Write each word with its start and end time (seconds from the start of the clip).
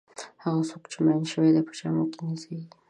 هغه 0.43 0.61
څوک 0.69 0.83
چې 0.91 0.97
میین 1.05 1.23
شوی 1.31 1.61
په 1.67 1.73
جامو 1.77 2.03
کې 2.11 2.19
نه 2.27 2.33
ځایېږي. 2.41 2.69